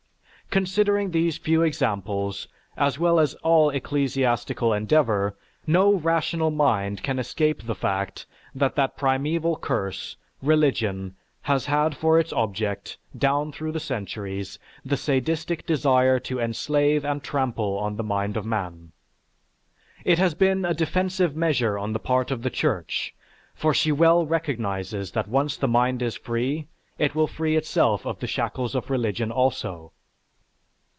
Considering 0.51 1.11
these 1.11 1.37
few 1.37 1.63
examples 1.63 2.45
as 2.75 2.99
well 2.99 3.21
as 3.21 3.35
all 3.35 3.69
ecclesiastical 3.69 4.73
endeavor, 4.73 5.33
no 5.65 5.93
rational 5.95 6.51
mind 6.51 7.01
can 7.01 7.17
escape 7.17 7.63
the 7.65 7.73
fact 7.73 8.25
that 8.53 8.75
that 8.75 8.97
primeval 8.97 9.55
curse, 9.55 10.17
religion, 10.41 11.15
has 11.43 11.67
had 11.67 11.95
for 11.95 12.19
its 12.19 12.33
object, 12.33 12.97
down 13.17 13.49
through 13.49 13.71
the 13.71 13.79
centuries, 13.79 14.59
the 14.83 14.97
sadistic 14.97 15.65
desire 15.65 16.19
to 16.19 16.41
enslave 16.41 17.05
and 17.05 17.23
trample 17.23 17.77
on 17.77 17.95
the 17.95 18.03
mind 18.03 18.35
of 18.35 18.45
man. 18.45 18.91
It 20.03 20.19
has 20.19 20.33
been 20.35 20.65
a 20.65 20.73
defensive 20.73 21.33
measure 21.33 21.77
on 21.79 21.93
the 21.93 21.97
part 21.97 22.29
of 22.29 22.41
the 22.41 22.49
Church, 22.49 23.15
for 23.55 23.73
she 23.73 23.93
well 23.93 24.25
recognizes 24.25 25.13
that 25.13 25.29
once 25.29 25.55
the 25.55 25.69
mind 25.69 26.01
is 26.01 26.17
free, 26.17 26.67
it 26.97 27.15
will 27.15 27.25
free 27.27 27.55
itself 27.55 28.05
of 28.05 28.19
the 28.19 28.27
shackles 28.27 28.75
of 28.75 28.89
religion 28.89 29.31
also. 29.31 29.93